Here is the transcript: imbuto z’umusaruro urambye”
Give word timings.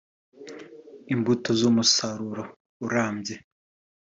imbuto 1.13 1.49
z’umusaruro 1.59 2.43
urambye” 2.85 3.35